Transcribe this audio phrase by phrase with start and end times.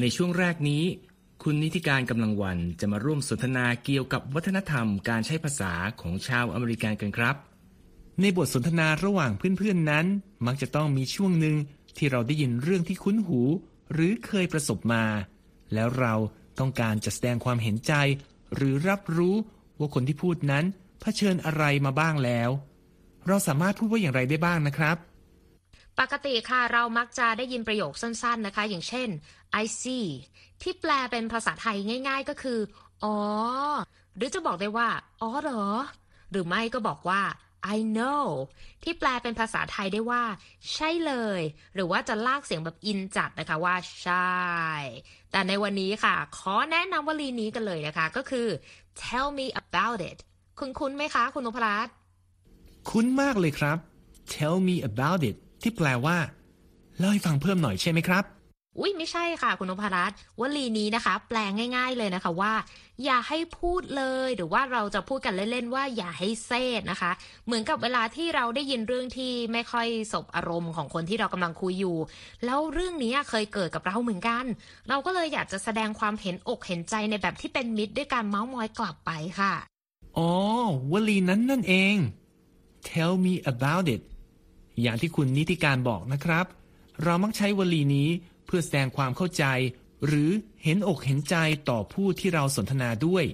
[0.00, 0.84] ในช่วงแรกนี้
[1.42, 7.36] คุณนิติการกำลังวันจะมาร่วมสนทนาเกี่ยวกับวัฒนธรรมการใช้ภาษาของชาวอเมริกันกันครับ
[8.20, 10.06] ในบทสนทนาระหว่างเพื่อนๆนั้น
[10.46, 11.56] มักจะต้องมีช่วงหนึ่ง
[11.96, 13.40] ที่เราได้ยินเรื่องที่คุ้นหู
[13.92, 15.04] หรือเคยประสบมา
[15.74, 16.14] แล้วเรา
[16.58, 17.92] ต้องการจะแสดงความเห็นใจ
[18.54, 19.34] หรือรับรู้
[19.78, 20.64] ว่าคนที่พูดนั้น
[21.00, 22.50] เผชิญอะไรมาบ้างแล้ว
[23.26, 24.96] เราสามารถพูดว่าอย่างไรได้บ้างนะครับ
[26.00, 29.08] ปกติค่ะเรามักจะได้ยินประโยคสั้น ๆนะคะ อย่างเช่น
[29.62, 30.06] I see
[30.62, 31.76] ที่แปลเป็นภาษาไทย
[32.08, 32.58] ง่าย ๆ ก็คือ
[33.04, 33.16] อ๋อ
[34.16, 34.88] หรือจะบอกได้ว่า
[35.20, 35.66] อ๋อเหรอ
[36.30, 37.22] หรือไม่ก็บอกว่า
[37.76, 38.24] I know
[38.82, 40.22] ที่แปลเป็นภาษาไทยได้ว่า
[40.72, 41.40] ใช่เลย
[41.74, 44.38] หรือว่าจะลากเสียงแบบอินจัดนะคะว่า ใช่
[45.30, 48.46] แต่ในวันนี้ค่ะ ขอแนะนำวลีนี้กันเลยนะคะ ก็คือ
[49.02, 50.18] tell me about it
[50.58, 51.92] คุณคุ้นไหมคะคุณนพรัตน์
[52.90, 53.78] คุ้นมากเลยครับ
[54.34, 56.16] tell me about it ที่แปลว่า
[56.98, 58.24] เล่าให้ฟังเพิ่มหน่อยใช่ไหมครับ
[58.78, 61.38] อุ้ยไม่ใช่ค่ะ คุณนพรัตน์วลีนี้นะคะ แปล
[61.76, 62.52] ง่าย ๆเลยนะคะว่า
[63.04, 67.10] อย่าให้พูดเลย หรือว่าเราจะพูดกันเล่นๆว่าอย่าให้เซดนะคะ
[67.46, 71.96] เหมือนกับเวลาที่เราได้ยินเรื่องที่ไม่ค่อยสบอารมณ์ของคนที่เรากำลังคุยอยู่
[72.44, 74.44] แล้วเรื่องนี้เคยเกิดกับเราเหมือนกัน
[74.88, 79.10] เราก็เลยอยากจะแสดงความเห็นอกเห็นใจในแบบที่เป็นมิตรด้วยการเมาส์มอยกลับไป
[79.40, 79.54] ค่ะ
[80.18, 80.30] อ๋อ
[80.92, 81.96] วลีนั้นนั่นเอง
[82.90, 84.02] tell me about it
[84.82, 86.46] อย่างที่คุณนิติการบอกนะครับ
[87.02, 88.08] เรามักใช้วลีนี้
[88.48, 89.44] เพื่อแสดงความเข้าใจ
[90.06, 90.30] หรือ
[90.64, 91.36] เห็นอกเห็นใจ
[91.68, 93.24] ต่อผู้ที่เราสนทนาด้วย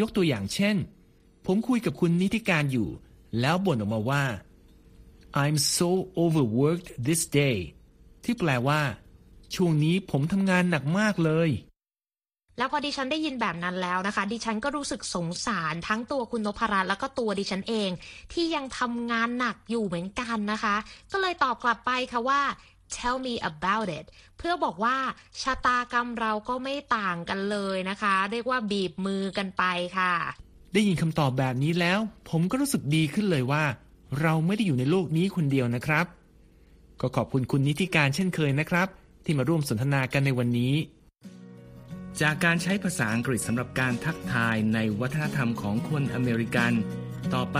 [0.00, 0.76] ยกตัวอย่างเช่น
[1.46, 2.88] ผมคุยกับคุณนิติการอยู่
[3.40, 4.24] แล้วบ่นออกมาว่า
[5.42, 5.90] I'm so
[6.22, 7.56] overworked this day
[8.24, 8.80] ที่แปลว่า
[9.54, 11.50] ช่วงนี้ผมทำงานหนักมากเลย
[12.58, 17.90] แล้วพอดิฉันได้ยินแบบนั้นแล้วนะคะ ดิฉันก็รู้สึกสงสารทั้งตัวคุณนพรัตน์แล้วก็ตัวดิฉันเอง
[18.32, 20.76] ที่ยังทำงานหนักอยู่เหมือนกันนะคะ
[21.12, 22.40] ก็เลยตอบกลับไปค่ะว่า
[22.98, 24.04] tell me about it
[24.38, 24.96] เพื่อบอกว่า
[25.42, 29.64] ชะตากรรมเราก็ไม่ต่างกันเลยนะคะ เรียกว่าบีบมือกันไป
[29.98, 30.14] ค่ะ
[30.72, 31.98] ได้ยินคำตอบแบบนี้แล้ว
[32.30, 33.64] ผมก็รู้สึกดีขึ้นเลยว่า
[34.20, 36.06] เราไม่ได้อยู่ในโลกนี้คนเดียวนะครับ
[37.00, 38.88] ก็ขอบคุณคุณนิติการเช่นเคยนะครับ
[39.24, 40.74] ที่มาร่วมสนทนากันในวันนี้
[42.20, 46.72] จากการใช้ภาษาอังกฤษสำหรับการทักทายในวัฒนธรรมของคนอเมริกัน
[47.34, 47.58] ต่อไป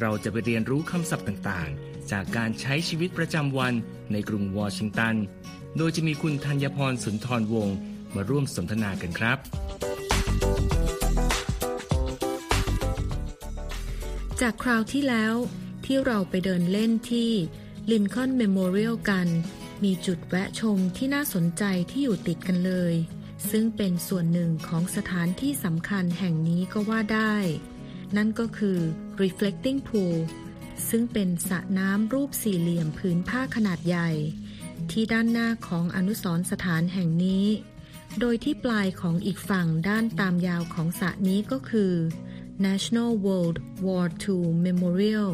[0.00, 3.74] เราจะไปเรียนรู้คำศัพท์ต่างๆ จากการใช้ชีวิตประจำวัน
[4.12, 5.14] ในกรุงวอชิงตัน
[5.76, 7.76] โดยจะมีคุณธัญพรสุนทรวงศ์
[8.14, 9.38] มาร่วมสนทนากันครับ
[14.40, 15.34] จากคราวที่แล้ว
[15.84, 17.30] ที่เราไปเดินเล่นที่
[17.90, 19.28] ลินคอ n เมมโมเรียลกัน
[19.84, 22.94] มีจุดแวะชมที่น่าสนใจที่อยู่ติดกันเลย
[23.50, 27.36] ซึ่งเป็นส่วนหนึ่งของสถานที่สำคัญแห่งนี้ก็ว่าได้
[28.16, 28.78] นั่นก็คือ
[29.22, 30.16] reflecting pool
[30.88, 34.10] ซึ่งเป็นสระน้ำรูปสี่เหลี่ยมผืนผ้าขนาดใหญ่
[34.90, 37.46] ที่ด้านหน้าของอนุสรณ์สถานแห่งนี้
[38.20, 41.92] โดยที่ปลายของอีกฝั่งด้านตามยาวของสระนี้ก็คือ
[42.66, 45.30] National World War II Memorial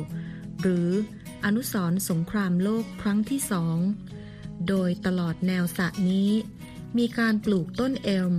[0.60, 0.88] หรือ
[1.44, 3.78] อนุสรณ์สงครามโลกครั้งที่สอง
[4.68, 6.30] โดยตลอดแนวสระนี้
[6.98, 8.34] มีการปลูกต้นเอลม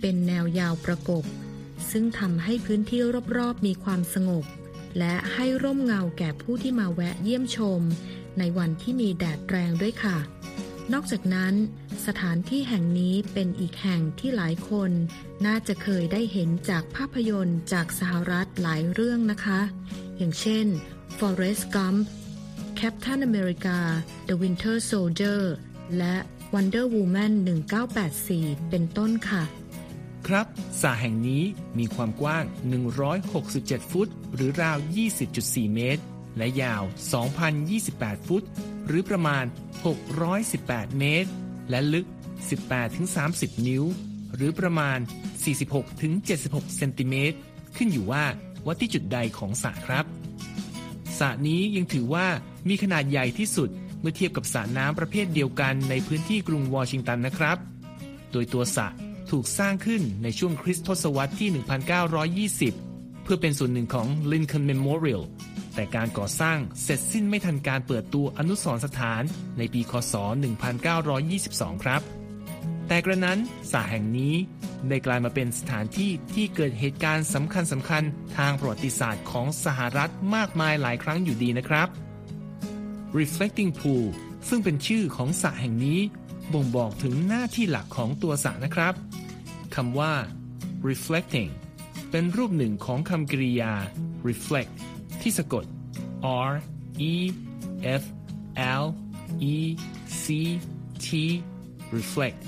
[0.00, 1.24] เป็นแนวยาวประกบ
[1.90, 3.00] ซึ่งทำให้พื้นที่
[3.36, 4.44] รอบๆมีความสงบ
[4.98, 7.80] และให้ร่มเงาแก่ผู้ที่มาแวะเยี่ยมชม
[8.38, 10.18] ในวันที่มีแดดแรงด้วยค่ะ
[10.92, 11.54] นอกจากนั้น
[12.06, 14.90] สถานที่แห่งนี้เป็นอีกแห่งที่หลายคน
[15.46, 19.60] น่าจะเคยได้เห็นจากภาพยนตร์จากสหรัฐหลายเรื่องนะคะ
[20.18, 20.66] อย่างเช่น
[21.18, 22.00] Forrest Gump
[22.80, 23.78] Captain America
[24.28, 25.42] The Winter Soldier
[25.98, 26.16] และ
[26.54, 27.32] Wonder Woman
[28.00, 29.42] 1984 เป็นต้นค่ะ
[30.28, 30.46] ครับ
[30.80, 31.42] สระแห่งนี้
[31.78, 32.44] มีความกว้าง
[33.18, 34.78] 167 ฟุต หรือราว
[35.26, 36.02] 20.4 เมตร
[36.36, 36.82] และยาว
[37.54, 38.44] 2,028 ฟุต
[38.86, 39.44] หรือประมาณ
[40.20, 41.30] 618 เมตร
[41.70, 42.06] และลึก
[42.86, 43.84] 18-30 นิ้ว
[44.34, 44.98] หรือประมาณ
[45.86, 47.36] 46-76 เซนติเมตร
[47.76, 48.24] ขึ้นอยู่ว่า
[48.66, 50.04] วัดที่จุดใดของสระครับ
[51.18, 52.26] สระนี้ยังถือว่า
[52.68, 53.68] มีขนาดใหญ่ที่สุด
[54.00, 57.56] เมื่อเทียบกับสระน้ำประเภทเดียวกันในพื้นที่กรุงวอชิงตันนะครับ
[58.32, 58.86] โดยตัวสระ
[59.30, 61.48] ถูกสร้างขึ้นในช่วงคริสตศตวรรษที่
[62.76, 65.22] 1920 เพื่อเป็นส่วนหนึ่งของ Lincoln Memorial
[65.74, 69.22] แต่แต่การก่อสร้างเสร็จสิ้นไม่ทันการเปิดตัวอนุสรณ์สถาน
[69.58, 70.14] ในปีคศ
[70.78, 72.02] 1922 ครับ
[72.88, 73.38] แต่กระนั้น
[73.72, 74.34] สระแห่งนี้
[74.88, 78.02] ได้กลายมาเป็นสถานที่ที่เกิดเหตุการณ์สำคัญสำคัญ
[78.38, 81.88] ทางประวัติศาสตร์ของสหรัฐมากมายหลายครั้งอยู่ดีนะครับ
[83.18, 84.04] Reflecting Pool
[84.48, 86.00] ซึ่งเป็นชื่อของสระแห่งนี้
[86.52, 88.94] บ่งบอกถึงหน้าที่หลักของตัวสระนะครับ
[89.74, 90.12] คำว่า
[90.88, 91.50] reflecting
[92.10, 93.72] เป็นรูปหนึ่งของคำกริยา
[94.28, 94.72] reflect
[95.20, 95.64] ที่สะกด
[96.50, 96.52] r
[97.12, 97.14] e
[98.00, 98.02] f
[98.82, 98.84] l
[99.54, 99.56] e
[100.22, 100.26] c
[101.06, 101.08] t
[101.96, 102.38] reflect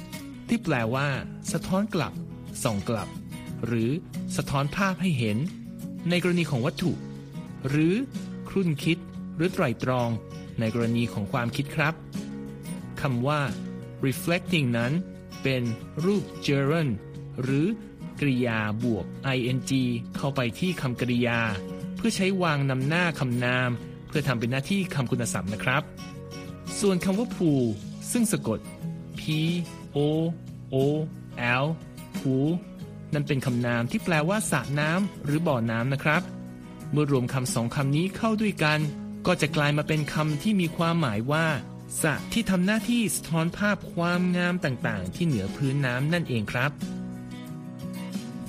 [0.48, 1.08] ที่แปลว่า
[1.52, 2.12] สะท้อนกลับ
[2.62, 3.08] ส่องกลับ
[3.66, 3.90] หรือ
[4.36, 5.38] สะท้อนภาพให้เห็น
[6.10, 6.92] ในกรณีของวัตถุ
[7.68, 7.94] หรือ
[8.48, 8.98] ครุ่นคิด
[9.36, 10.10] หรือไตรตรอง
[10.60, 11.94] ในกรณีของความคิดครับ
[13.00, 13.40] คำว่า
[14.06, 14.92] reflecting นั้น
[15.42, 15.62] เป็น
[16.04, 16.92] รูป gerund
[17.42, 17.66] หรือ
[18.20, 19.04] กริยาบวก
[19.34, 19.60] ing
[20.16, 21.40] เข้าไปที่คำกริยา
[21.96, 23.70] เพื่อใช้วางนำหน้าคำนาม
[24.08, 25.82] เพื่อทำเป็นหน้าที่คำคุณศัพท์นะครับ
[26.80, 27.64] ส่วนคำว่า pool
[28.12, 28.58] ซึ่งสะกด
[29.20, 29.22] p
[29.96, 29.98] o
[30.74, 30.76] o
[31.64, 31.66] l
[32.18, 32.48] pool
[33.14, 36.22] นั่นเป็นคำนามที่แปลว่าสระน้ำหรือบ่อน้ำนะครับ
[36.92, 38.78] เมื่อรวมคำสองคำนี้เข้าด้วยกัน
[39.26, 41.46] ก็จะกลายมาเป็นคำที่มีความหมายว่า
[42.00, 46.70] สระที่ทำหน้าที่สะท้อนภาพความงามต่างๆ ที่เหนือพื้นน้ำนั่นเองครับ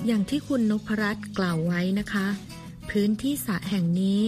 [0.05, 2.27] อย่างที่คุณนพรัตน์กล่าวไว้นะคะ
[2.89, 4.21] พื้นที่สระแห่งนี้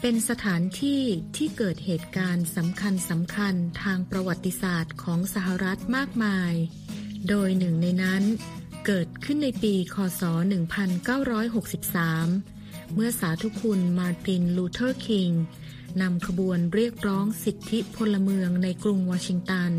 [0.00, 1.02] เป็นสถานที่
[1.36, 6.52] ที่เกิดเหตุการณ์สำคัญสำคัญทางประวัติศาสตร์ของสหรัฐมากมาย
[7.28, 8.22] โดยหนึ่งในนั้น
[8.86, 10.22] เกิดขึ้นในปีคศ
[11.58, 15.30] 1963 เมื่อสาธุคุณมาร์ตินลูเทอร์คิง
[16.02, 19.72] นำขบวนเรียกร้องสิทธิพลเมืองในกรุงวอชิงตัน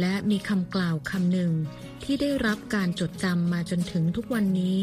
[0.00, 1.52] และมีคำกล่าวคำหนึ่ง
[2.02, 4.80] ที่ได้รับการจดจำมาจนถึงทุกวันนี้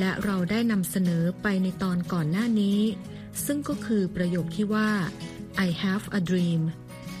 [0.00, 2.80] และเราได้นำเสนอไปในตอนก่อนหน้านี้
[3.44, 4.90] ซึ่งก็คือประโยคที่ว่า
[5.66, 6.62] I have a dream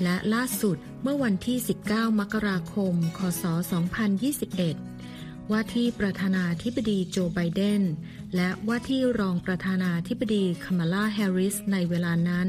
[0.02, 1.58] และล่าสุดเมื่อวันที่
[1.88, 3.44] 19 มกราคม คศ
[4.48, 7.82] 2021 ว่าที่ประธานาธิบดีโจไบเดน
[8.36, 12.48] และว่าที่รองประธานาธิบดีคามาลาแฮร์ริสในเวลานั้น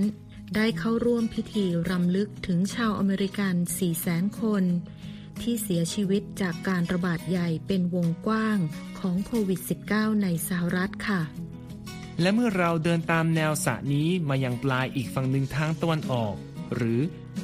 [0.55, 4.63] ได้เข้าร่วมพิธีรำลึกถึงชาวอเมริกัน4แสนคน
[5.41, 8.57] ที่เสียชีวิตจากการระบาดใหญ่เป็นวงกว้าง
[8.99, 9.59] ของโควิด
[9.91, 11.21] -19 ในสหรัฐค่ะ
[12.21, 16.33] และเมื่อเราเดินตามแนวสระนี้มายังปลายอีกฝั่งหนึ่งทางตะวันออก
[16.75, 16.99] หรือ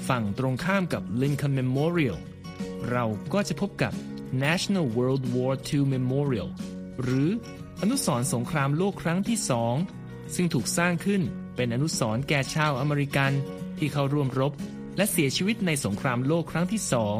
[0.07, 2.17] ฝั่งตรงข้ามกับ Lincoln Memorial
[2.91, 3.93] เราก็จะพบกับ
[4.43, 6.49] National World War II Memorial
[7.01, 7.29] หรือ
[7.81, 9.75] อนุสรณ์สงครามโลกครั้งที่สอง
[10.35, 11.21] ซึ่งถูกสร้างขึ้น
[11.55, 13.31] เป็นอนุสรณ์แก่ชาวอเมริกัน
[13.77, 14.53] ที่เข้าร่วมรบ
[14.97, 17.17] และเสียชีวิตในสงครามโลกครั้งที่สอง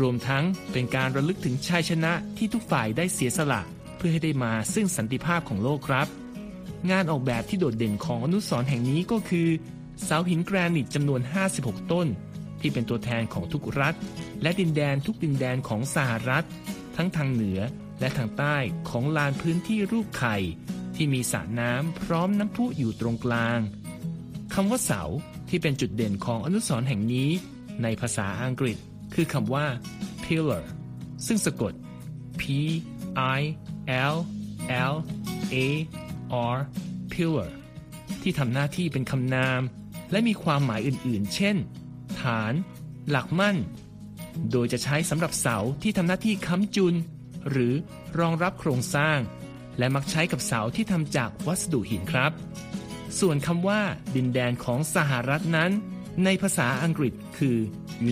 [0.00, 3.60] รวมทั้งเป็นการระลึกถึงชัยชนะที่ทุกฝ่ายได้เสียสละ
[3.96, 6.08] เพื่อให้ได้มาซึ่งสันติภาพของโลกครับ
[6.90, 9.48] งานออกแบบที่โดดเด่นของอนุสรณ์แห่งนี้ก็คือ
[10.04, 11.20] เสาหินแกรนิตจำนวน
[11.56, 12.06] 56 ต้น
[12.60, 13.94] ที่เป็นตัวแทนของทุกรัฐ
[14.42, 16.46] และดินแดนทุกดินแดนของสหรัฐ
[16.96, 17.60] ทั้งทางเหนือ
[18.00, 18.56] และทางใต้
[18.90, 20.36] ของลานพื้นที่รูปไข่
[20.96, 23.58] ที่มีสระน้ำพร้อมน้ำพุอยู่ตรงกลาง
[24.54, 25.02] คำว่าเสา
[25.48, 27.30] ที่เป็นจุดเด่นของอนุสรณ์แห่งนี้
[27.82, 28.76] ในภาษาอังกฤษ
[29.14, 29.66] คือคำว่า
[30.24, 30.64] pillar
[31.26, 31.72] ซึ่งสะกด
[32.40, 33.40] p i
[34.14, 34.16] l l
[35.52, 35.66] a
[36.54, 36.58] r
[37.12, 37.50] pillar
[38.22, 39.60] ที่ทำหน้าที่เป็นคำนาม
[40.10, 41.56] และมีความหมายอื่นๆ เช่น
[42.20, 42.52] ฐาน
[43.10, 43.56] หลักมั่น
[44.50, 46.94] โดยจะใช้สำหรับเสาที่ทำหน้าที่ค้ำจุน
[47.50, 47.74] หรือ
[48.18, 49.18] รองรับโครงสร้าง
[49.78, 52.32] และมักใช้กับเสาที่ทำจากวัสดุหินครับ
[53.20, 53.80] ส่วนคำว่า
[54.16, 55.70] ดินแดนของสหรัฐนั้น
[56.24, 57.56] ในภาษาอังกฤษคือ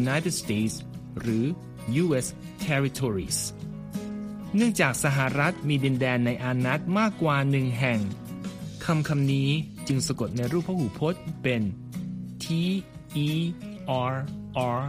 [0.01, 0.75] United States
[1.21, 1.45] หรือ
[2.03, 2.27] U.S.
[2.67, 3.39] Territories
[4.57, 8.01] เนื่องจากสหรัฐมีดินแดนในอานัตมากกว่าหนึ่งแห่ง
[8.85, 9.49] คำคำนี้
[9.89, 11.63] จึงสะกดในรูปพหูพจน์เป็น
[12.45, 12.47] T
[13.27, 13.31] E
[14.13, 14.15] R
[14.79, 14.81] R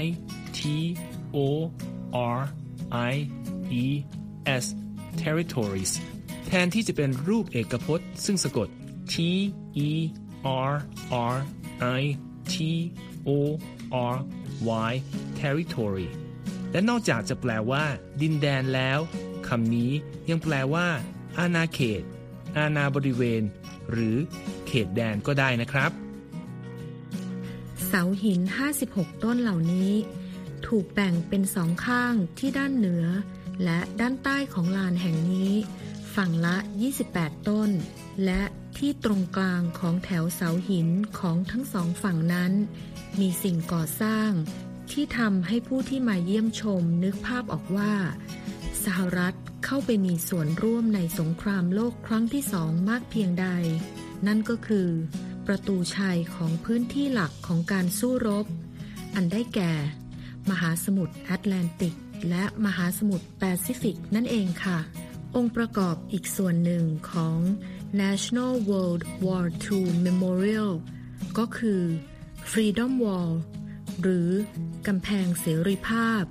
[0.00, 0.02] I
[0.58, 0.60] T
[1.36, 1.38] O
[2.36, 2.40] R
[3.12, 3.14] I
[3.82, 3.84] E
[4.62, 4.64] S
[5.22, 5.92] territories
[6.46, 8.68] แทนที่จะเป็นรูปเอกพจน์ ซึ่งสะกด
[9.12, 9.90] t e
[10.70, 10.72] r
[11.34, 11.38] r
[12.00, 12.02] i
[12.52, 12.54] t
[13.28, 13.30] o
[14.12, 14.14] r
[14.90, 14.92] y
[15.40, 16.08] territory
[16.72, 17.84] และนอกจากจะแปลว่า
[18.22, 18.98] ดินแดนแล้ว
[19.48, 19.92] คำนี้
[20.30, 20.86] ยังแปลว่า
[21.38, 22.02] อาณาเขต
[22.58, 23.42] อาณาบริเวณ
[23.90, 24.16] หรือ
[24.66, 25.90] เขตแดนก็ได้นะครับ
[27.86, 28.40] เสาหิน
[28.82, 29.92] 56 ต้นเหล่านี้
[30.66, 33.04] ถูกแบ่งเป็นสองข้างที่ด้านเหนือ
[33.64, 35.52] และด้านใต้ของลานแห่งนี้
[36.14, 36.56] ฝั่งละ
[37.02, 37.70] 28 ต้น
[38.24, 38.42] และ
[38.78, 42.52] ที่ตรงกลางของแถวเสาหินของทั้งสองฝั่งนั้น
[43.20, 44.30] มีสิ่งก่อสร้าง
[44.90, 47.94] ที่ทำให้ผู้ที่มาเยี่ยมชมนึกภาพออกว่า
[48.84, 49.34] สหรัฐ
[49.64, 53.46] เข้าไปมีส่วนร่วมในสงครามโลกครั้งที่สองมากเพียงใด
[54.26, 54.88] นั่นก็คือ
[55.46, 58.46] ประตูชัยของพื้นที่หลักของการสู้รบ
[59.14, 59.72] อันได้แก่
[60.50, 61.94] มหาสมุทรแอตแลนติก
[62.28, 64.78] และมหาสมุทรแปซิฟิกนั่นเองค่ะ
[65.36, 67.38] องค์ประกอบอีกส่วนหนึ่งของ
[68.02, 70.72] National World War II Memorial
[71.38, 71.82] ก็คือ
[72.50, 73.32] Freedom Wall
[74.00, 74.28] หรือ
[74.86, 76.22] กำแพงเสรีภาพ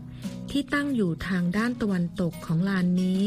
[0.51, 3.23] ที่ตั้งอยู่ทางด้านตะวันตกของลานนี้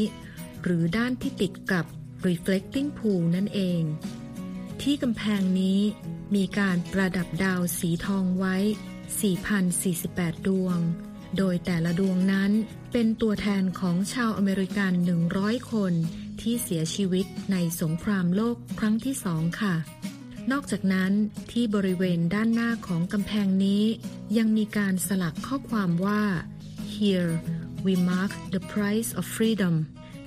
[0.63, 1.85] หรือด้านที่ติดกับ
[2.27, 3.81] Reflecting Pool นั่นเอง
[4.81, 5.79] ที่กำแพงนี้
[6.35, 8.55] มีการประดับดาวสีทองไว้
[9.31, 10.79] 4,048 ดวง
[11.37, 12.51] โดยแต่ละดวงนั้น
[12.91, 14.93] เป็นตัวแทนของชาวอเมริกัน
[15.31, 15.93] 100 คน
[16.41, 19.75] ที่เสียชีวิตในสงครามโลกครั้งที่สองค่ะ
[20.51, 21.11] นอกจากนั้น
[21.51, 23.83] ที่บริเวณด้านหน้าของกำแพงนี้
[24.37, 26.23] ยังมีการสลักข้อความว่า
[26.95, 27.31] here
[27.85, 29.75] we mark the price of freedom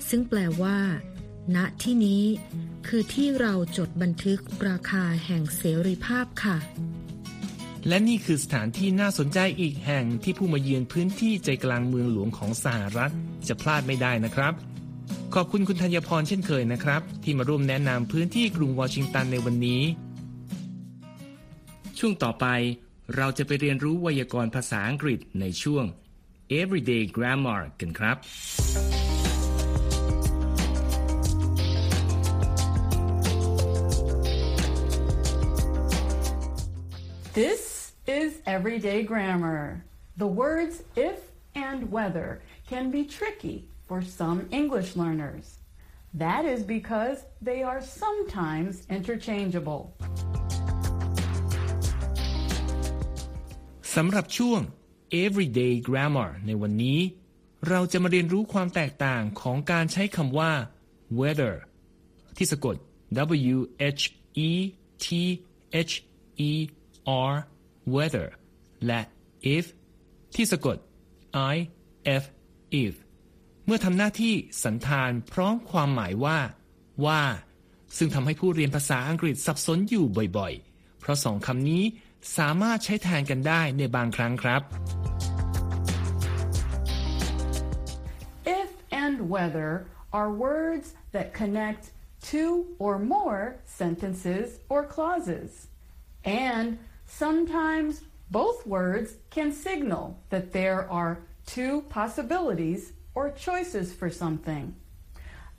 [0.08, 0.78] ซึ่งแปลว่า
[1.56, 2.24] ณ ที่นี้
[2.86, 6.56] คือที่เราจดบันทึกราคาแห่งเสรีภาพค่ะ
[7.88, 13.12] และนี่คือสถานที่น่าสนใจอีกแห่งที่ผู้มาเยือนพื้นที่ใจกลางเมืองหลวงของสหรัฐ
[13.48, 14.52] จะพลาดไม่ได้นะครับ
[15.34, 19.82] ขอบคุณคุณธัญพรเช่นเคยนะครับ ที่มาร่วมแนะนำพื้นที่กรุงวอชิงตันในวันนี้
[21.98, 22.46] ช่วงต่อไป
[23.16, 25.84] เราจะไปเรียนรู้ไวยากรณ์ภาษาอังกฤษในช่วง
[26.60, 28.16] Everyday Grammar กันครับ
[37.36, 37.69] This
[38.55, 39.59] everyday grammar.
[40.23, 41.19] The words if
[41.67, 42.29] and whether
[42.71, 43.57] can be tricky
[43.87, 45.45] for some English learners.
[46.23, 49.81] That is because they are sometimes interchangeable.
[53.95, 54.61] สำหรับช่วง
[55.23, 56.99] Everyday Grammar ในวันนี้
[57.69, 60.51] เราจะมาเรียนรู้ความแตกต่างของการใช้คำว่า
[61.19, 61.55] weather
[62.37, 62.75] ที่สะกด
[63.53, 63.57] W
[63.99, 64.03] H
[64.49, 64.51] E
[65.03, 65.07] T
[65.91, 65.93] H
[66.49, 66.51] E
[67.31, 67.33] R
[67.95, 68.27] weather
[68.86, 69.00] และ
[69.56, 69.66] if
[70.34, 70.76] ที่สะกด
[71.54, 71.56] I
[72.22, 72.24] F
[72.84, 72.94] if
[73.66, 74.34] เมื่อทำหน้าที่
[74.64, 76.38] สันธานพร้อมความหมายว่า
[77.06, 77.22] ว่า
[77.96, 80.04] ซึ่งทำให้ผู้เรียนภาษาอังกฤษสับสนอยู่
[80.38, 81.82] บ่อยๆ เพราะสองคำนี้
[82.36, 84.62] สามารถใช้แทนกันได้ในบางครั้งครับ
[88.60, 88.70] If
[89.04, 89.70] and whether
[90.18, 91.82] are words that connect
[92.32, 92.52] two
[92.84, 93.40] or more
[93.80, 95.50] sentences or clauses.
[96.24, 96.68] And
[97.06, 97.92] sometimes
[98.31, 104.75] both words can signal that there are two possibilities or choices for something.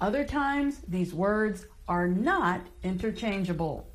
[0.00, 3.86] Other times, these words are not interchangeable.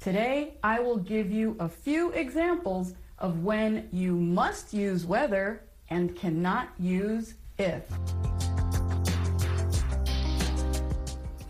[0.00, 6.04] Today, I will give you a few examples of when you must use whether and
[6.16, 7.82] cannot use if.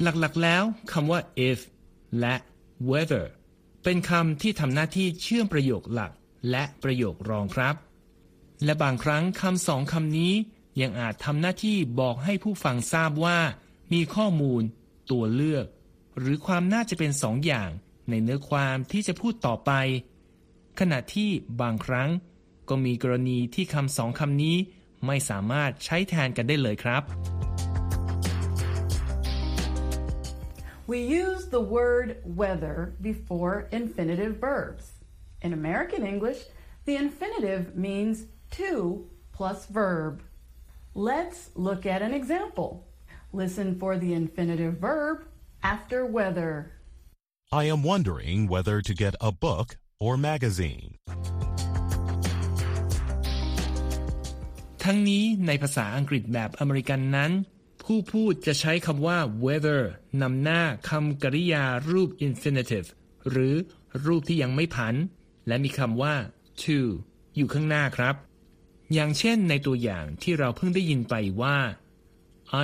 [0.03, 1.21] หลักๆ แล้วคำว่า
[1.51, 1.59] if
[2.21, 2.35] และ
[2.91, 3.25] whether
[3.85, 6.13] เป็นคำที่ทำหน้าที่เชื่อมประโยคหลัก
[6.50, 7.76] และประโยครองครับ
[8.64, 10.34] และบางครั้งคำสองคำนี้
[10.82, 13.40] ยังอาจทำหน้าที่บอกให้ผู้ฟังทราบว่า
[13.94, 14.62] มีข้อมูล
[15.12, 15.66] ตัวเลือก
[16.20, 17.70] หรือความน่าจะเป็นสองอย่าง
[18.10, 19.72] ในเนื้อความที่จะพูดต่อไป
[20.80, 21.30] ขณะที่
[21.62, 22.10] บางครั้ง
[22.70, 24.58] ก็มีกรณีที่คำสองคำนี้
[25.06, 27.04] ไม่สามารถใช้แทนกันได้เลยครับ
[30.92, 32.08] We use the word
[32.42, 32.76] whether
[33.10, 34.99] before infinitive verbs.
[35.45, 36.41] In American English,
[36.87, 38.17] the infinitive means
[38.59, 38.71] to
[39.37, 40.23] plus verb.
[40.95, 42.71] Let's look at an example.
[43.33, 45.17] Listen for the infinitive verb
[45.63, 46.73] after whether.
[47.53, 49.69] I am wondering whether to get a book
[50.05, 50.91] or magazine.
[54.85, 57.33] ทั้งนี้ในภาษาอังกฤษแบบอเมริกันนั้น
[57.83, 59.81] ผู้พูดจะใช้คำว่า whether
[60.23, 62.89] นำหน้าคำกริยารูป infinitive
[63.31, 63.55] หรือ
[64.07, 64.95] รูปที่ยังไม่ผัน
[65.50, 66.16] และมีคำว่า
[66.64, 66.80] to
[67.36, 68.16] อยู่ข้างหน้าครับ
[68.94, 71.58] อย่างเช่นในตัวอย่างที่เราเพิ่งได้ยินไปว่า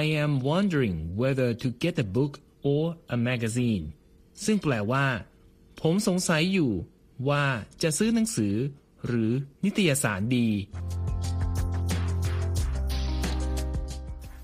[0.02, 2.34] I am wondering whether to get a book
[2.70, 2.84] or
[3.16, 3.86] a magazine
[4.46, 5.06] ซึ่งแปลว่า
[5.82, 6.72] ผมสงสัยอยู่
[7.30, 7.46] ว่า
[7.82, 8.56] จะซื้อหนังสือ
[9.08, 9.32] หรือ
[9.64, 10.50] นิตยสารดี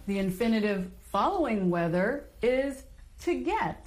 [0.10, 0.82] The infinitive
[1.14, 2.08] following whether
[2.42, 2.74] is
[3.26, 3.82] to get.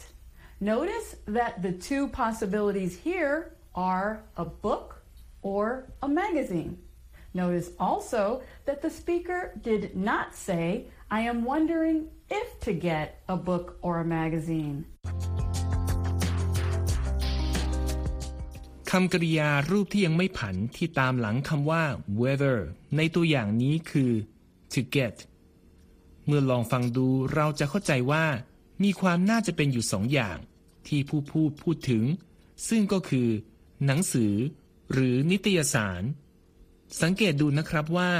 [0.61, 1.09] Notice
[1.39, 3.37] that the two possibilities here
[3.75, 5.03] are a book
[5.43, 6.79] or a magazine.
[7.35, 13.37] Notice also that the speaker did not say, I am wondering if to get a
[13.37, 14.77] book or a magazine.
[18.91, 21.85] คำกริยารูปที่ยังไม่ผันที่ตามหลังคำว่า
[22.21, 22.59] whether
[22.97, 24.13] ในตัวอย่างนี้คือ
[24.73, 25.17] to get
[26.27, 28.25] เมื่อลองฟังดูเราจะเข้าใจว่า
[28.85, 30.37] มีความน่าจะเป็นอยู่สองอย่าง
[30.87, 32.05] ที่ผู้พูดพูดถึง
[32.69, 33.29] ซึ่งก็คือ
[33.87, 34.35] หนังสือ
[34.93, 36.03] หรือนิตยสาร
[37.03, 38.13] สังเกตดูนะครับว่า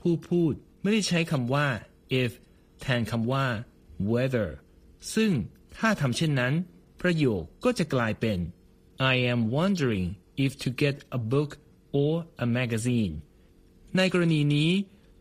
[0.00, 0.52] ผู้พูด
[0.82, 1.68] ไม่ได้ใช้คำว่า
[2.22, 2.32] if
[2.80, 3.46] แทนคำว่า
[4.10, 4.48] whether
[5.14, 5.32] ซึ่ง
[5.76, 6.54] ถ้าทำเช่นนั้น
[7.00, 8.38] ประโยคก็จะกลายเป็น
[9.12, 10.06] I am wondering
[10.44, 11.50] if to get a book
[11.98, 12.14] or
[12.44, 13.14] a magazine
[13.96, 14.70] ในกรณีนี้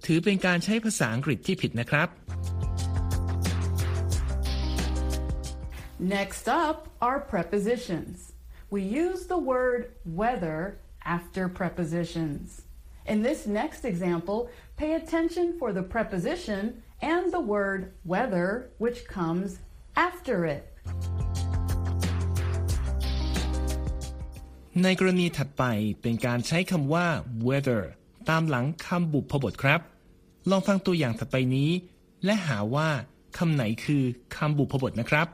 [0.05, 2.07] ถือเป็นการใช้ภาษาอังกฤษที่ผิดนะครับ
[6.15, 6.77] Next up
[7.07, 8.28] are prepositions.
[8.70, 9.80] We use the word
[10.20, 10.56] whether
[11.16, 12.62] after prepositions.
[13.06, 19.58] In this next example, pay attention for the preposition and the word whether, which comes
[19.96, 20.62] after it.
[24.82, 25.64] ในกรณีถัดไป
[26.02, 27.06] เป็นการใช้คำว่า
[27.46, 27.82] whether
[28.30, 29.80] ตามหลังคำบุพบทครับ
[30.50, 31.70] ลองฟังตัวอย่างถัดไปนี้
[32.24, 32.88] และหาว่า
[33.38, 34.02] คำไหนคือ
[34.36, 35.26] คำบุพบทนะครับ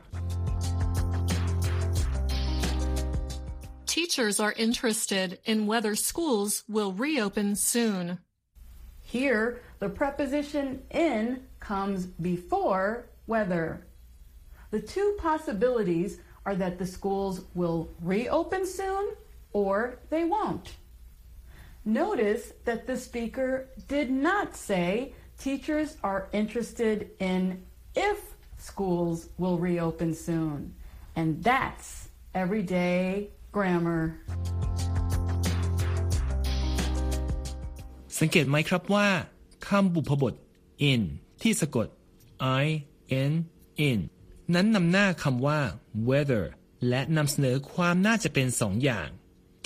[4.16, 8.18] Teachers are interested in whether schools will reopen soon.
[9.02, 13.86] Here, the preposition in comes before whether.
[14.70, 19.10] The two possibilities are that the schools will reopen soon
[19.52, 20.76] or they won't.
[21.84, 27.62] Notice that the speaker did not say teachers are interested in
[27.94, 28.18] if
[28.56, 30.74] schools will reopen soon.
[31.16, 34.02] And that's everyday grammar.
[38.18, 39.08] สังเกตไหมครับว่า
[39.68, 40.34] คำบุพบท
[40.90, 41.02] in
[41.42, 41.86] ที่สะกด
[42.62, 42.64] i
[43.30, 43.32] n
[43.88, 44.00] in
[44.54, 45.60] นั้นนำหน้าคำว่า
[46.08, 46.44] whether
[46.88, 49.08] และนำเสนอความน่าจะเป็นสองอย่าง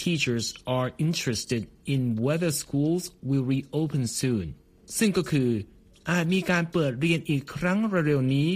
[0.02, 1.62] Teachers are interested
[1.94, 4.46] in whether schools will reopen soon
[4.98, 5.50] ซึ่งก็คือ
[6.10, 8.48] อาจมีการเปิดเรียนอีกครั้งเร็วๆนี้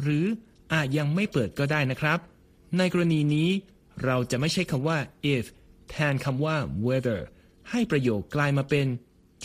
[0.00, 0.24] หรือ
[0.72, 2.18] อาจยังไม่เปิดก็ได้นะครับ
[2.78, 3.50] ในกรณีนี้
[4.04, 4.98] เราจะไม่ใช้คำว่า
[5.34, 5.44] if
[5.90, 7.20] แทนคำว่า whether
[7.70, 8.86] ให้ประโยคกลายมาเป็น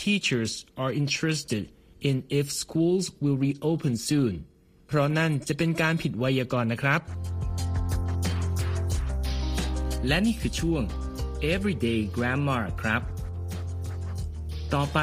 [0.02, 1.64] Teachers are interested
[2.08, 4.34] in if schools will reopen soon
[4.86, 7.00] เพราะนั่นจะเป็นการผิดไวยากรณ์นะครับ
[10.06, 10.82] และนี่คือช่วง
[11.52, 13.02] everyday grammar ครับ
[14.74, 15.00] ต่อไป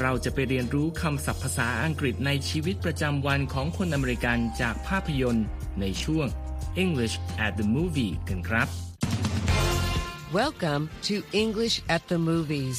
[0.00, 5.46] เราจะไปเรียนรู้คำศัพท์ภาษาอังกฤษในชีวิตประจำวันของคนอเมริกันจากภาพยนตร์
[5.80, 6.26] ในช่วง
[6.83, 7.15] English
[7.45, 8.67] at the movie กันครับ
[10.41, 12.77] Welcome to English at the Movies.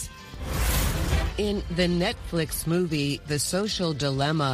[1.49, 4.53] In the Netflix movie The Social Dilemma,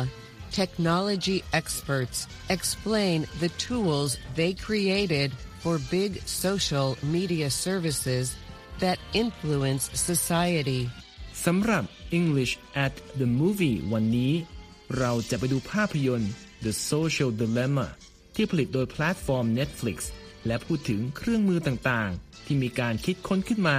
[0.60, 2.18] technology experts
[2.56, 5.28] explain the tools they created
[5.62, 6.10] for big
[6.44, 8.26] social media services
[8.82, 10.82] that influence society.
[11.44, 11.84] สำหรับ
[12.18, 12.52] English
[12.84, 14.32] at the movie วันนี้
[14.98, 16.32] เราจะไปดูภาพยนตร์
[16.64, 17.86] The Social Dilemma
[18.41, 19.97] ที่ผลิตโดยแพลตฟอร์ม Netflix
[20.47, 23.77] และพูดถึงเครื่องมือต่างๆ ที่มีการคิดค้นขึ้นมา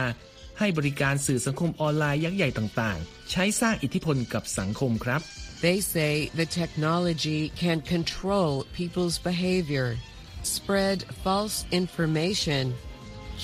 [0.59, 5.20] ให้บริการสื่อสังคมออนไลน์ยักษ์ใหญ่ต่างๆ ใช้สร้างอิทธิพลกับสังคมครับ
[5.66, 9.88] They say the technology can control people's behavior,
[10.57, 12.62] spread false information,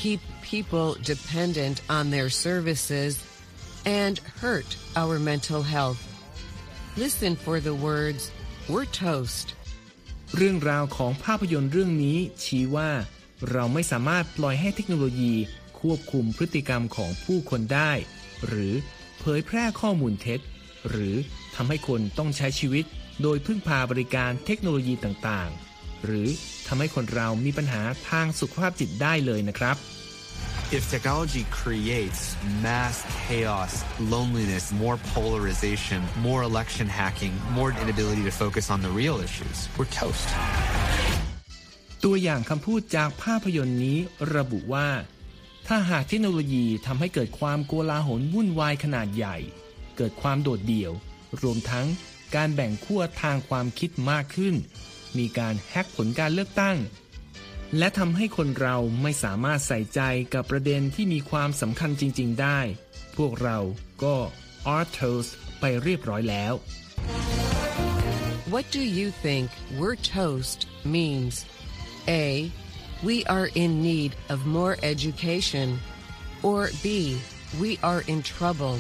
[0.01, 0.21] keep
[0.53, 3.13] people dependent on their services,
[4.03, 4.71] and hurt
[5.03, 6.01] our mental health.
[7.05, 8.23] Listen for the words,
[8.73, 9.47] we're toast.
[10.35, 12.91] เรื่องราวของภาพยนตร์เรื่องนี้ชี้ว่า
[13.51, 15.35] เราไม่สามารถปล่อยให้เทคโนโลยี
[15.81, 17.93] ควบคุมพฤติกรรมของผู้คนได้
[18.47, 18.73] หรือ
[19.21, 20.41] เผยแพร่ข้อมูลเท็จ
[20.89, 21.15] หรือ
[21.55, 22.85] ทำให้คนต้องใช้ชีวิต
[23.23, 26.29] โดยพึ่งพาบริการเทคโนโลยีต่างๆ หรือ
[26.67, 29.77] ทำให้คนเรามีปัญหาทางสุขภาพจิตได้เลยนะครับ
[30.73, 38.69] If technology creates mass chaos, loneliness, more polarization, more election hacking, more inability to focus
[38.69, 40.29] on the real issues, we're toast.
[42.05, 43.99] ตัวอย่างคำพูดจากภาพยนตร์นี้
[44.37, 44.89] ระบุว่า
[45.67, 49.37] ถ้าหากเทคโนโลยีทำให้เกิดความโกลาหลวุ่นวายขนาดใหญ่
[49.97, 50.93] เกิดความโดดเดี่ยว
[51.43, 51.87] รวมทั้ง
[52.35, 54.55] การแบ่งขั้วทางความคิดมากขึ้น
[55.19, 56.77] มีการแฮกผลการเลือกตั้ง
[57.79, 60.01] และทำให้คนเราไม่สามารถใส่ใจ
[60.35, 62.61] กับประเด็นที่มีความสำคัญจริง ๆ ได้
[63.17, 63.59] พวกเรา
[64.03, 64.17] ก็
[64.75, 66.55] are toast ไปเรียบร้อยแล้ว
[68.53, 69.47] What do you think
[69.79, 70.59] we're toast
[70.97, 71.35] means?
[72.09, 72.27] A.
[73.09, 75.69] We are in need of more education.
[76.49, 76.87] Or B.
[77.63, 78.77] We are in trouble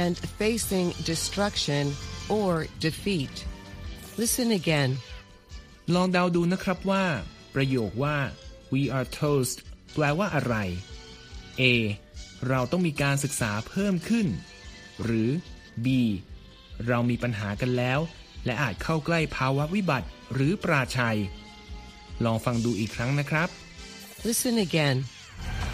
[0.00, 1.84] and facing destruction
[2.28, 2.52] or
[2.86, 3.34] defeat.
[4.20, 4.90] Listen again.
[5.94, 7.04] ลองเดาดูนะครับว่า
[7.56, 8.16] ประโยคว่า
[8.72, 9.56] we are toast
[9.94, 10.56] แปลว่าอะไร
[11.60, 11.62] A
[12.48, 14.26] เราต้องมีการศึกษาเพิ่มขึ้น
[15.02, 15.30] หรือ
[15.84, 15.86] B
[16.88, 17.98] เรามีปัญหากันแล้ว
[18.44, 21.18] และอาจเข้าใกล้ภาวะวิบัติหรือปราชัย
[22.24, 23.48] ลองฟังดูอีกครั้งนะครับ
[24.28, 24.96] Listen again.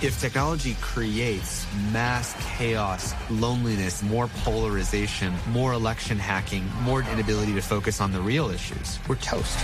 [0.06, 1.52] If technology creates
[1.96, 3.04] mass chaos,
[3.44, 9.22] loneliness, more polarization, more election hacking, more inability to focus on the real issues, we're
[9.32, 9.58] toast.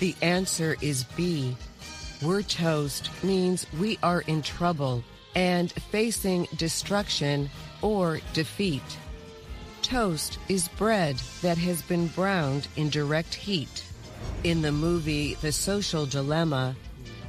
[0.00, 1.54] The answer is B.
[2.22, 7.50] We're toast means we are in trouble and facing destruction
[7.82, 8.82] or defeat.
[9.82, 13.84] Toast is bread that has been browned in direct heat.
[14.42, 16.76] In the movie The Social Dilemma,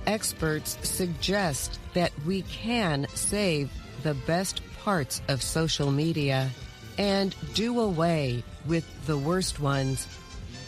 [0.08, 3.70] experts suggest that we can save
[4.02, 6.50] the best parts of social media
[6.98, 10.08] and do away with the worst ones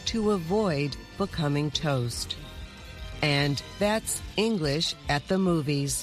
[0.06, 2.28] to avoid becoming toast.
[3.22, 4.14] And that's
[4.46, 5.94] English at the movies.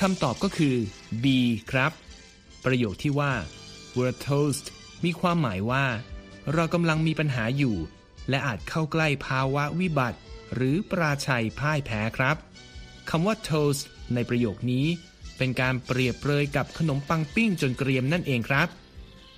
[0.00, 0.76] คำตอบก็คือ
[1.24, 1.26] B
[1.70, 1.92] ครับ
[2.64, 3.32] ประโยคที่ว่า
[3.96, 4.66] we're toast
[5.04, 5.84] มีความหมายว่า
[6.52, 7.76] เรากำลังมีปัญหาอยู่
[8.28, 10.18] และอาจเข้าใกล้ภาวะวิบัติ
[10.54, 12.36] หรือปราชัยพ่ายแพ้ครับ
[13.10, 13.82] คำว่า toast
[14.14, 14.86] ในประโยคนี้
[15.38, 18.68] เป็นการเปรียบเปรยกับขนมปังปิ้งจนเกรียมนั่นเองครับ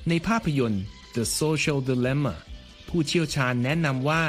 [0.09, 0.85] ในภาพยนตร์
[1.16, 2.35] The Social Dilemma
[2.88, 4.22] ผู้เชี่ยวชาญแนะนำว่า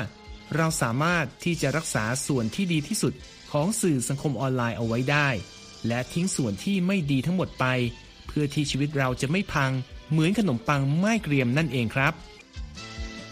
[0.55, 3.13] เราสามารถที่จะรักษาส่วนที่ดีที่สุด
[3.51, 5.29] ของสื่อสังคมออนไลน์เอาไว้ได้
[5.87, 7.65] และทิ้งส่วนที่ไม่ดีทั้งหมดไป
[8.27, 9.71] เพื่อที่ชีวิตเราจะไม่พัง
[10.11, 12.13] เหมือนขนมปังไม่เกรียมนั่นเองครับ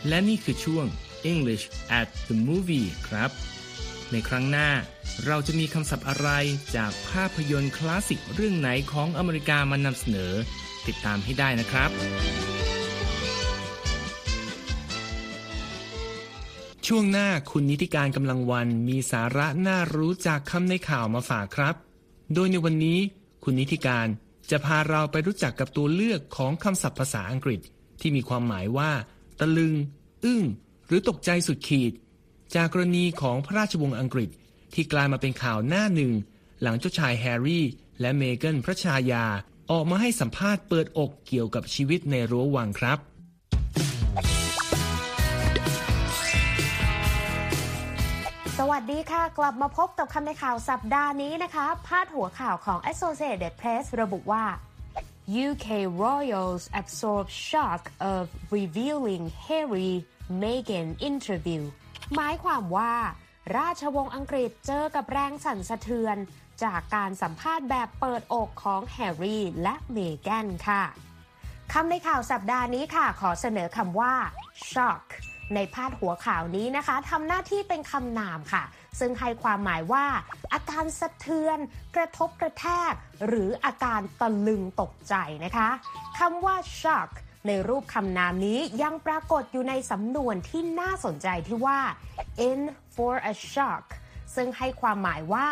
[0.08, 0.86] และนี่คือช่วง
[1.32, 1.66] English
[2.00, 3.30] at the movie ครับ
[4.12, 4.70] ในครั้งหน้า
[5.26, 6.30] เราจะมีคำศัพท์อะไร
[6.76, 10.34] จากภาพยนตร์คลาสสิกเรื่องไหนของอเมริกามานำเสนอ
[10.88, 11.90] ติดตามให้ได้นะครับ
[16.92, 21.76] ช่วงหน้าคุณนิติการกำลังวันมีสาระน่ารู้จากคำในข่าวมาฝากครับ
[22.34, 23.00] โดยในวันนี้
[23.44, 24.08] คุณนิติการ
[24.50, 27.60] จะพาเราไปรู้จักกับตัวเลือกของคำศัพท์ภาษาอังกฤษ
[28.02, 28.92] ที่มีความหมายว่า
[29.40, 29.74] ตะลึง
[30.26, 30.44] อึ้ง
[30.88, 31.94] หรือตกใจสุดขีด
[32.56, 34.30] จากกรณีของพระราชวงศ์อังกฤษ
[34.74, 36.14] ที่กลายมาเป็นข่าวหน้าหนึ่ง
[36.62, 37.66] หลังเจ้าชายแฮร์รี่
[38.02, 39.26] และเมเกนพระชายา
[39.72, 43.00] ออกมาให้สัมภาษณ์เปิดอกเกี่ยวกับชีวิตในรั้ววังครับ
[48.62, 54.46] สวัสดีค่ะ กลับมาพบกับคำในข่าวสัปดาห์นี้นะคะ พาดหัวข่าวของ Associated Press ระบุว่า
[55.46, 55.68] UK
[56.06, 57.82] royals absorb shock
[58.14, 58.24] of
[58.58, 59.94] revealing Harry
[60.42, 61.64] Meghan interview
[62.16, 62.94] หมายความว่า
[63.58, 66.18] ราชวงศ์อังกฤษเจอกับแรงสั่นสะเทือน
[66.64, 70.84] จากการสัมภาษณ์แบบเปิดอกของแฮร์รี่และเมแกนค่ะ
[71.74, 74.14] คำในข่าวสัปดาห์นี้ค่ะ ขอเสนอคำว่า
[74.72, 75.04] shock
[75.56, 78.64] ในพาดหัวข่าวนี้นะคะทำหน้าที่เป็นคำนามค่ะ
[79.00, 80.06] ซึ่งให้ความหมายว่า
[80.54, 81.58] อาการสะเทือน
[81.96, 82.94] กระทบกระแทก
[83.28, 85.70] หรืออาการตะลึงตกใจนะคะ
[86.20, 87.10] คำว่า shock
[87.48, 91.80] ในรูปคำนามนี้ยังปรากฏอยู่ในสำนวนที่น่าสนใจที่ว่า
[92.50, 92.62] in
[92.96, 93.86] for a shock
[94.36, 95.48] ซึ่งให้ความหมายว่า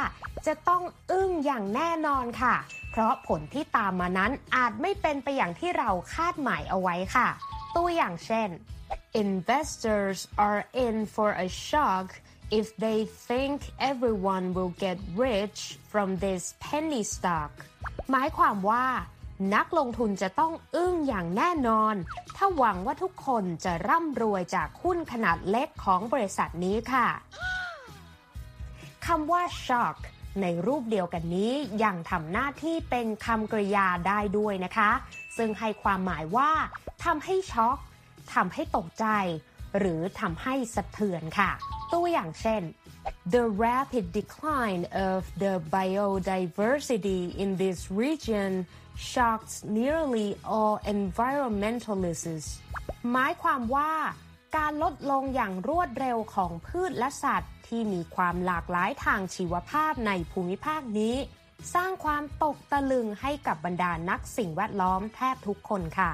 [0.48, 2.56] จะต้องอึ้งอย่างแน่นอนค่ะ
[2.92, 7.28] เพราะผลที่ตามมานั้นอาจไม่เป็นไปอย่างที่เราคาดหมายเอาไว้ค่ะ
[7.76, 8.50] ตัวอย่างเช่น
[9.26, 12.06] investors are in for a shock
[12.60, 13.58] if they think
[13.92, 15.60] everyone will get rich
[15.92, 17.52] from this penny stock
[18.12, 18.86] หมายความว่า
[19.56, 21.96] นักลงทุนจะต้องอึ้งอย่างแน่นอน
[22.36, 27.08] ถ้าหวังว่าทุกคนจะร่ำรวยจากหุ้นขนาดเล็กของบริษัทนี้ค่ะ
[29.06, 29.98] คำว่า shock
[30.42, 31.52] ในรูปเดียวกันนี้
[31.84, 34.92] ยังทำหน้าที่เป็นคำกริยาได้ด้วยนะคะ
[35.38, 36.52] ซึ่งให้ความหมายว่า
[37.06, 37.78] ทำให้ช็อก
[38.34, 39.06] ทำให้ตกใจ
[39.80, 41.52] หรือทำให้สะเทือนค่ะ
[41.94, 42.62] ตัวอย่างเช่น
[43.36, 48.52] The rapid decline of the biodiversity in this region
[49.12, 52.48] shocked nearly all environmentalists
[53.12, 53.94] หมายความว่า
[54.58, 61.16] การลดลงอย่างรวดเร็วของพืชและสัตว์ ที่มีความหลากหลายทางชีวภาพในภูมิภาคนี้
[61.74, 66.12] สร้างความตกตะลึงให้กับบรรดานักสิ่งแวดล้อมแทบทุกคนค่ะ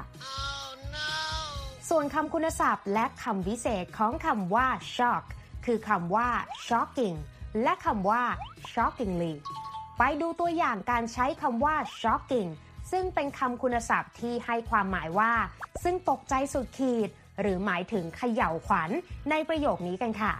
[1.88, 5.24] ส่วนคำคุณศัพท์และคำวิเศษของคำว่า shock
[5.66, 6.28] คือคำว่า
[6.66, 7.16] shocking
[7.62, 8.22] และคำว่า
[8.72, 9.34] shockingly
[9.98, 12.50] ไปดูตัวอย่างการใช้คำว่า shocking
[12.90, 15.32] ซึ่งเป็นคำคุณศัพท์ที่ให้ความหมายว่า
[15.82, 17.08] ซึ่งตกใจสุดขีด
[17.40, 18.90] หรือหมายถึงเขย่าวขวัญ
[19.30, 20.32] ในประโยคนี้กันค่ะ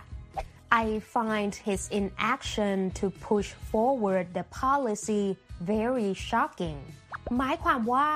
[0.80, 5.24] I find his inaction to push forward the policy
[5.72, 6.78] very shocking
[7.38, 8.10] หมายความว่า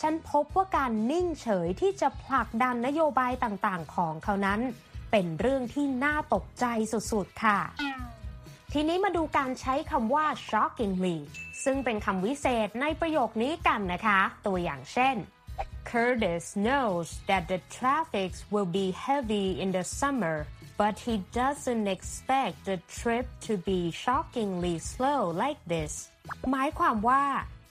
[0.00, 4.60] ฉันพบว่าการนิ่งเฉยที่จะผลักดันนโยบายต่างๆ ของเขานั้น
[5.10, 6.64] เป็นเรื่องที่น่าตกใจ
[7.12, 7.58] สุดๆ ค่ะ
[8.72, 11.18] ทีนี้มาดูการใช้คำว่า shockingly
[11.64, 15.16] ซึ่งเป็นคำวิเศษในประโยคนี้กันนะคะ ตัวอย่างเช่น
[15.90, 20.36] Curtis knows that the traffic will be heavy in the summer
[20.80, 25.92] but he doesn't expect the trip to be shockingly slow like this
[26.50, 27.24] หมายความว่า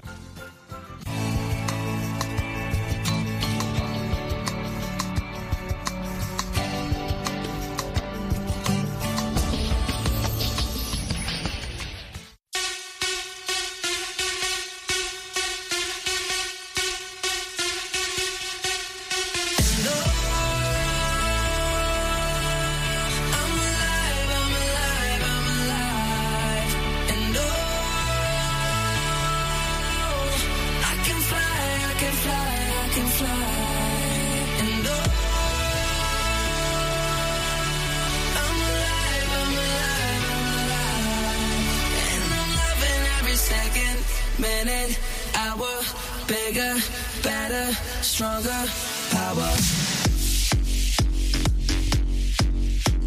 [44.65, 44.99] minute,
[45.35, 45.81] hour,
[46.27, 46.75] bigger,
[47.21, 48.63] better, stronger,
[49.11, 49.51] power.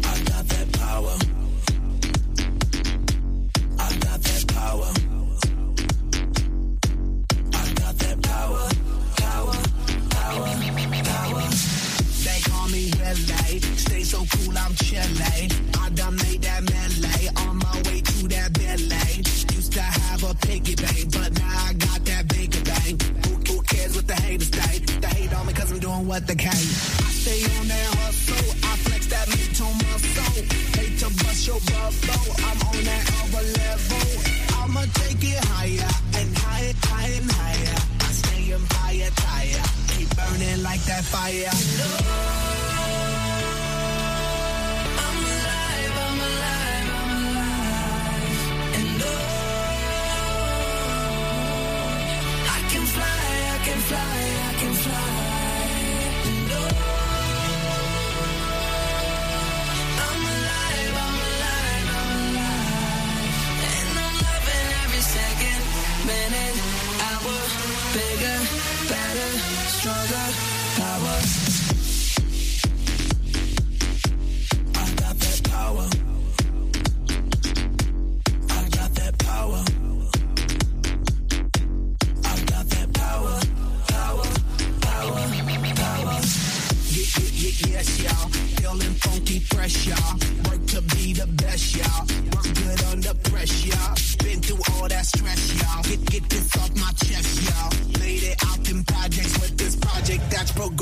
[0.03, 1.30] I got that power.
[40.71, 42.50] Like that fire.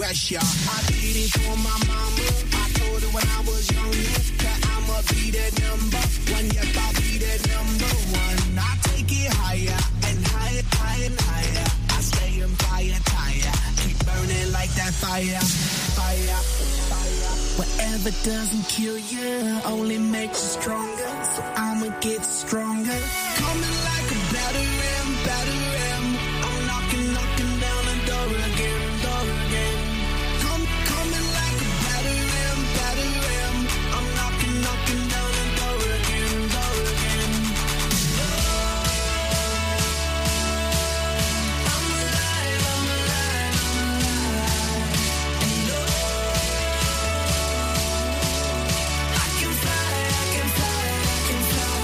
[0.09, 0.31] That's.
[0.65, 2.25] I did it for my mama.
[2.57, 6.47] I told her when I was younger that I'ma be that number one.
[6.49, 8.39] Yep, I'll be that number one.
[8.57, 11.67] I take it higher and higher, higher and higher.
[11.93, 13.53] I stay on fire, tire.
[13.85, 15.41] Keep burning like that fire,
[15.93, 16.39] fire,
[16.89, 17.29] fire.
[17.61, 21.09] Whatever doesn't kill you only makes you stronger.
[21.35, 22.99] So I'ma get stronger.